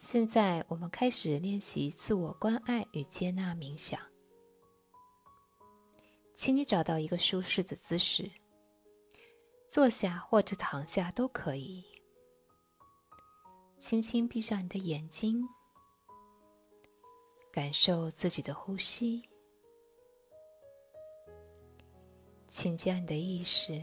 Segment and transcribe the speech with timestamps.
[0.00, 4.00] 现在我们开始练习自我关爱与接纳冥想。
[6.34, 8.30] 请你找到一个舒适的姿势，
[9.68, 11.84] 坐下或者躺下都可以。
[13.78, 15.46] 轻轻闭上你的眼睛，
[17.52, 19.28] 感受自己的呼吸。
[22.48, 23.78] 请将你的意识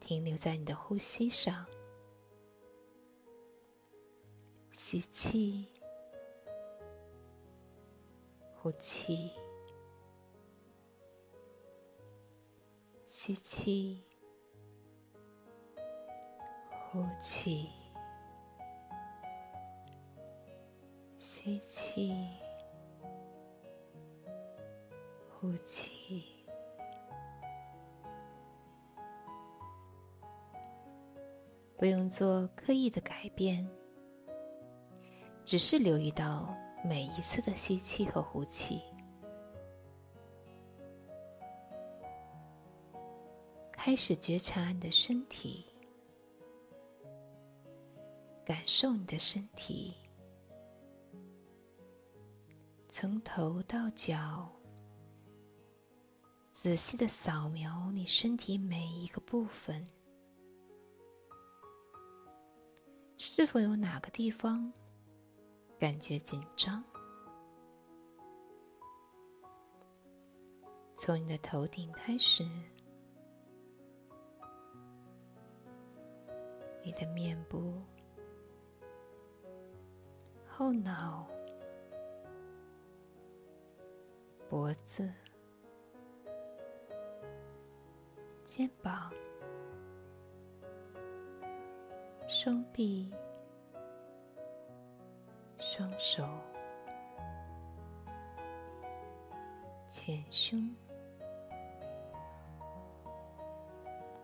[0.00, 1.64] 停留在你的呼吸上。
[4.72, 5.68] 吸气，
[8.56, 9.30] 呼气，
[13.06, 14.02] 吸气，
[16.90, 17.68] 呼气，
[21.18, 22.16] 吸气，
[25.28, 26.46] 呼气，
[31.76, 33.68] 不用做刻意的改变。
[35.44, 38.80] 只是留意到每一次的吸气和呼气，
[43.72, 45.66] 开始觉察你的身体，
[48.44, 49.94] 感受你的身体，
[52.88, 54.50] 从头到脚，
[56.50, 59.86] 仔细的扫描你身体每一个部分，
[63.18, 64.72] 是否有哪个地方？
[65.82, 66.80] 感觉紧张，
[70.94, 72.44] 从你的头顶开始，
[76.84, 77.82] 你的面部、
[80.46, 81.26] 后脑、
[84.48, 85.12] 脖子、
[88.44, 89.12] 肩膀、
[92.28, 93.12] 双臂。
[95.74, 96.22] 双手、
[99.88, 100.70] 前胸、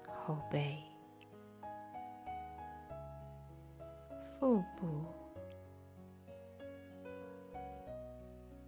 [0.06, 0.76] 后背、
[4.20, 5.06] 腹部、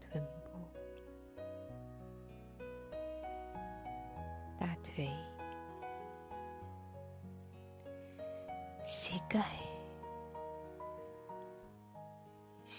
[0.01, 0.59] 臀部、
[4.59, 5.07] 大腿、
[8.83, 9.70] 膝盖。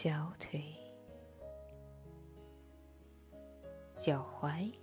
[0.03, 0.59] 小腿、
[3.95, 4.73] 脚踝、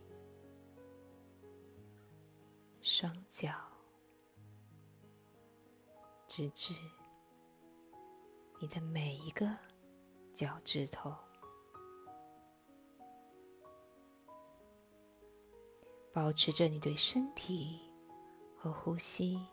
[2.81, 3.51] 双脚，
[6.29, 6.73] 直至
[8.61, 9.45] 你的每一个
[10.33, 11.13] 脚趾头，
[16.13, 17.91] 保持着你对身体
[18.57, 19.45] 和呼吸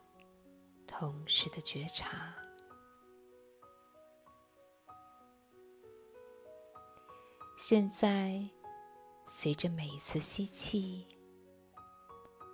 [0.86, 2.45] 同时的觉察。
[7.58, 8.50] 现在，
[9.26, 11.08] 随着每一次吸气，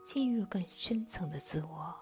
[0.06, 1.96] 进入更深层的自我，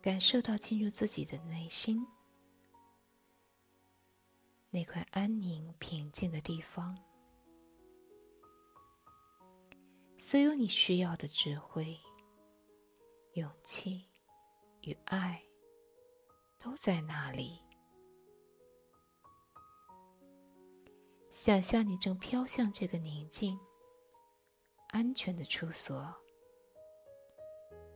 [0.00, 2.06] 感受到进入自己的内心
[4.70, 6.98] 那块安宁平静的地方，
[10.16, 12.00] 所有你需要的智慧、
[13.34, 14.08] 勇气
[14.80, 15.43] 与爱。
[16.64, 17.60] 都在那里。
[21.28, 23.60] 想象你正飘向这个宁静、
[24.88, 26.10] 安全的处所，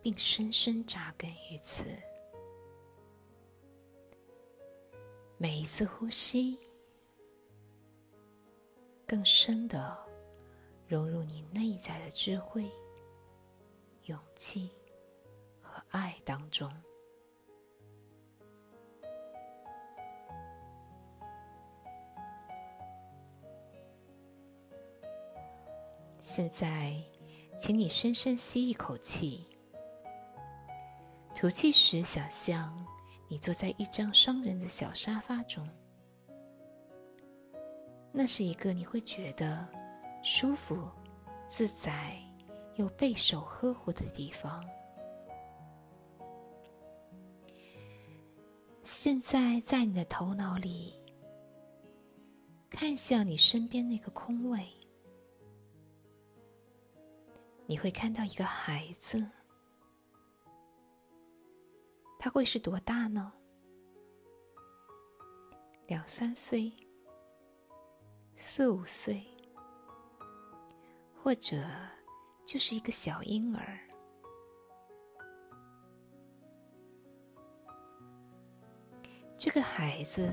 [0.03, 1.83] 并深深扎根于此。
[5.39, 6.61] 每一次呼吸，
[9.07, 9.97] 更深的
[10.87, 12.71] 融入你内在的智慧、
[14.03, 14.71] 勇气
[15.63, 16.71] 和爱当中。
[26.39, 26.95] 现在，
[27.59, 29.45] 请你深深吸一口气，
[31.35, 32.87] 吐气时，想象
[33.27, 35.69] 你坐在一张双人的小沙发中，
[38.13, 39.67] 那是一个你会觉得
[40.23, 40.89] 舒服、
[41.49, 42.17] 自在
[42.77, 44.65] 又备受呵护的地方。
[48.85, 50.95] 现在，在你的头脑里，
[52.71, 54.65] 看向你身边那个空位。
[57.71, 59.29] 你会看到一个孩子，
[62.19, 63.31] 他会是多大呢？
[65.87, 66.73] 两三岁、
[68.35, 69.23] 四五岁，
[71.23, 71.63] 或者
[72.47, 73.79] 就是一个小婴儿。
[79.37, 80.33] 这个孩子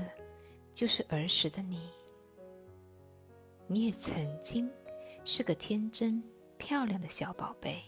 [0.72, 1.90] 就是儿时的你，
[3.66, 4.70] 你也曾经
[5.22, 6.22] 是个天真
[6.58, 7.82] 漂亮的小宝贝。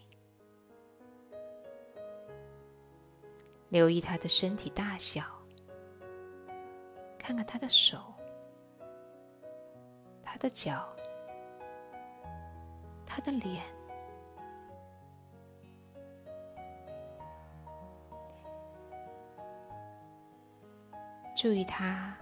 [3.68, 5.22] 留意他的身体大小，
[7.18, 8.14] 看看他的手、
[10.22, 10.88] 他的脚、
[13.04, 13.62] 他的脸。
[21.36, 22.16] 注意他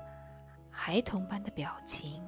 [0.69, 2.23] 孩童般的表情，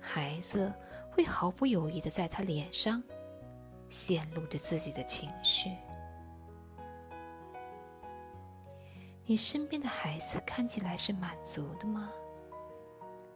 [0.00, 0.72] 孩子
[1.12, 3.00] 会毫不犹豫的在他脸上
[3.88, 5.70] 显露着自己的情绪。
[9.24, 12.10] 你身边的孩子看起来是满足的吗？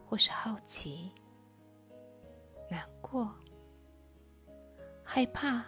[0.08, 1.12] 或是好奇、
[2.70, 3.32] 难过、
[5.04, 5.64] 害怕、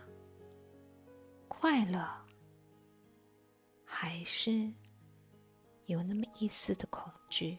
[1.47, 2.05] 快乐，
[3.85, 4.73] 还是？
[5.87, 7.59] 有那么一丝的恐惧，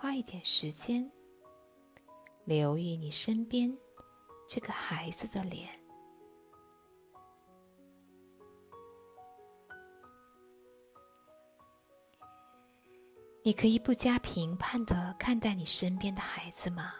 [0.00, 1.10] 花一点时间，
[2.44, 3.76] 留意你身边
[4.48, 5.68] 这个孩子的脸。
[13.42, 16.94] 你可以不加评判的看待你身边的孩子吗？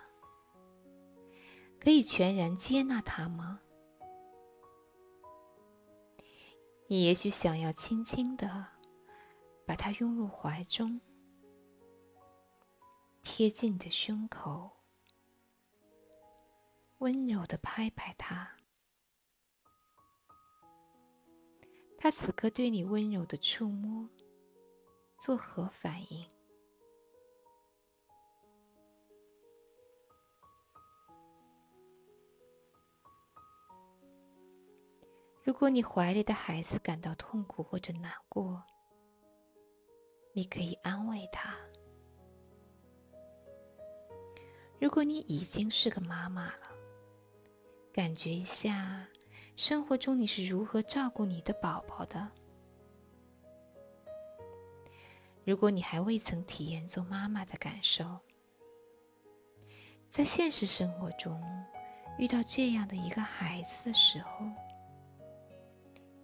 [1.79, 3.61] 可以全然接纳他吗？
[6.89, 8.67] 你也许想要轻轻的
[9.65, 11.01] 把他拥入怀中，
[13.31, 14.71] 贴近你的胸口，
[16.97, 18.57] 温柔的拍拍他。
[21.99, 24.09] 他此刻对你温柔的触摸，
[25.21, 26.27] 作何反应？
[35.45, 38.65] 如果你怀里的孩子感到痛苦或者难过，
[40.33, 41.55] 你可以安慰他。
[44.81, 46.71] 如果你已经是个妈妈了，
[47.93, 49.07] 感觉一下
[49.57, 52.31] 生活中你是如何照顾你的宝宝的。
[55.45, 58.19] 如果你还未曾体验做妈妈的感受，
[60.09, 61.43] 在现实生活中
[62.19, 64.47] 遇到这样的一个孩子的时候。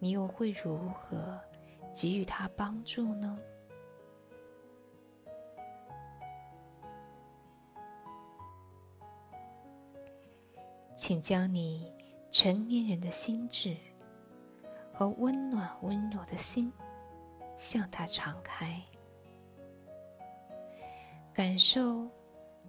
[0.01, 1.41] 你又会如何
[1.95, 3.39] 给予他帮助呢？
[11.07, 11.93] 请将你
[12.31, 13.77] 成年人的心智
[14.91, 16.73] 和温暖温柔的心
[17.59, 18.83] 向他敞开，
[21.35, 22.09] 感受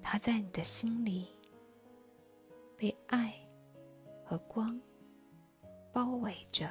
[0.01, 1.29] 他在你的心里
[2.75, 3.33] 被爱
[4.25, 4.77] 和光
[5.93, 6.69] 包围着。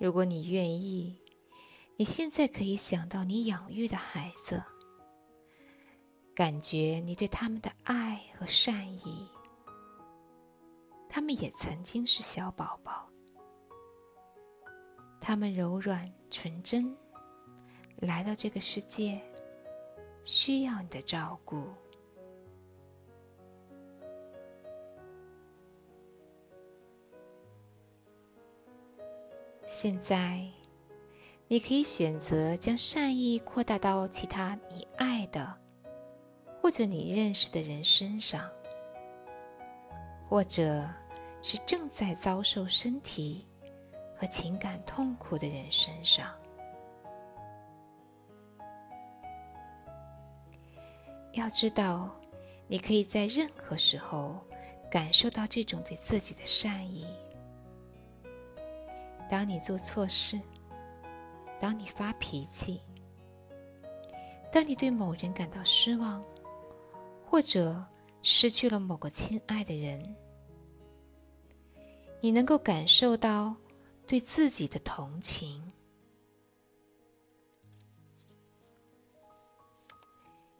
[0.00, 1.16] 如果你愿意，
[1.96, 4.60] 你现在可以想到你养育的孩子，
[6.38, 9.28] 感觉你对他们的爱和善意。
[11.08, 13.10] 他们也曾经是小宝宝，
[15.20, 16.96] 他们柔软纯真，
[17.96, 19.20] 来到这个世界，
[20.22, 21.64] 需要你的照顾。
[29.66, 30.48] 现在，
[31.48, 35.58] 你可以选择将善意扩大到其他你爱的
[36.68, 38.46] 或者你认识的人身上，
[40.28, 40.86] 或者
[41.40, 43.48] 是正在遭受身体
[44.14, 46.30] 和情感痛苦的人身上。
[51.32, 52.14] 要知道，
[52.66, 54.38] 你可以在任何时候
[54.90, 57.06] 感受到这种对自己的善意。
[59.30, 60.38] 当你做错事，
[61.58, 62.82] 当你发脾气，
[64.52, 66.22] 当你对某人感到失望，
[67.30, 67.84] 或者
[68.22, 70.16] 失去了某个亲爱的人，
[72.22, 73.54] 你能够感受到
[74.06, 75.70] 对自己的同情，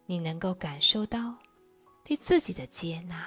[0.04, 1.34] 你能够感受到
[2.04, 3.26] 对自己的接纳。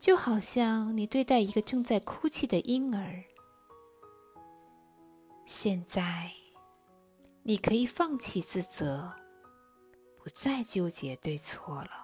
[0.00, 3.22] 就好像你对待一个正在哭泣的婴儿，
[5.46, 6.32] 现在
[7.44, 9.21] 你可以放弃自责，
[10.22, 12.02] 不再纠结对错了。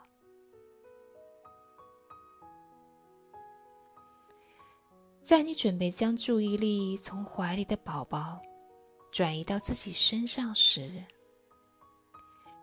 [5.28, 8.40] 在你准备将注意力从怀里的宝宝
[9.12, 10.90] 转移到自己身上时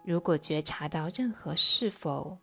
[0.04, 2.36] 如果觉察到任何是否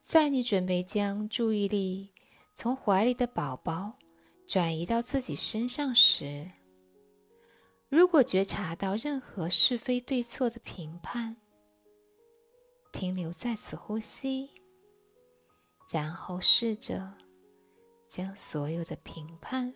[0.00, 2.10] 在你准备将注意力
[2.54, 3.92] 从怀里的宝宝
[4.46, 6.50] 转移到自己身上时
[7.88, 11.36] 如果觉察到任何是非对错的评判，
[12.92, 14.50] 停留在此呼吸，
[15.92, 17.14] 然后试着
[18.08, 19.72] 将所有的评判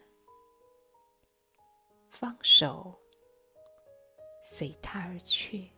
[2.09, 2.99] 放手，
[4.43, 5.71] 随它而去。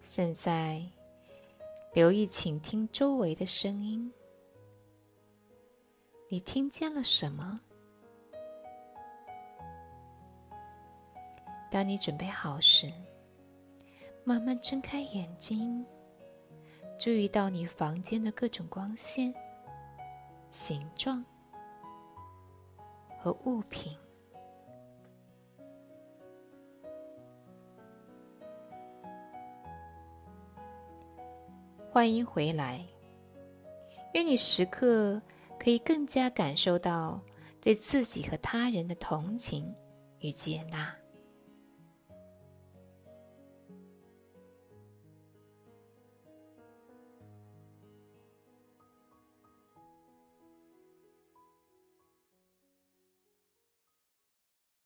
[0.00, 0.86] 现在，
[1.94, 4.12] 留意倾听周围的声音。
[6.28, 7.60] 你听见了什么？
[11.70, 12.92] 当你准备好时，
[14.24, 15.86] 慢慢睁开眼睛，
[16.98, 19.32] 注意到你房间的各种光线、
[20.50, 21.24] 形状
[23.20, 23.96] 和物品。
[31.94, 32.84] 欢迎回来，
[34.14, 35.22] 愿你时刻
[35.60, 37.20] 可以更加感受到
[37.60, 39.72] 对自己和他人的同情
[40.18, 40.92] 与接纳。